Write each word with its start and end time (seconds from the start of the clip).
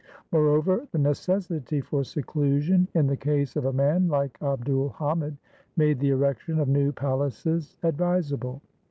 Moreover, 0.31 0.87
the 0.91 0.97
necessity 0.97 1.79
for 1.79 2.03
seclusion, 2.03 2.87
in 2.95 3.05
the 3.05 3.15
case 3.15 3.55
of 3.55 3.65
a 3.65 3.71
man 3.71 4.07
like 4.07 4.35
Abd 4.41 4.67
ul 4.67 4.89
Hamid, 4.97 5.37
made 5.77 5.99
the 5.99 6.09
erection 6.09 6.57
of 6.57 6.67
new 6.67 6.91
palaces 6.91 7.77
advisable. 7.83 8.63